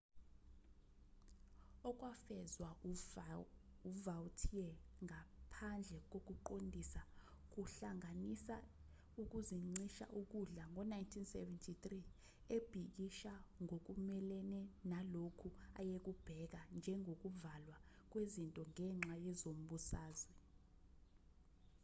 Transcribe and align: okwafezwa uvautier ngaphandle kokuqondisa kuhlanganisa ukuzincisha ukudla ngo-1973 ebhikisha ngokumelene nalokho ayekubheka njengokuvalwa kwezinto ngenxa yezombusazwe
okwafezwa 1.89 2.69
uvautier 3.89 4.73
ngaphandle 5.05 5.97
kokuqondisa 6.11 7.01
kuhlanganisa 7.53 8.55
ukuzincisha 9.21 10.05
ukudla 10.19 10.63
ngo-1973 10.71 11.85
ebhikisha 12.55 13.33
ngokumelene 13.63 14.61
nalokho 14.91 15.49
ayekubheka 15.79 16.59
njengokuvalwa 16.77 17.77
kwezinto 18.11 18.61
ngenxa 18.71 19.13
yezombusazwe 19.25 20.35